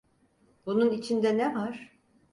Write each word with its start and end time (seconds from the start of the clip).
Bunun 0.65 0.89
içinde 0.91 1.37
ne 1.37 1.55
var? 1.55 1.91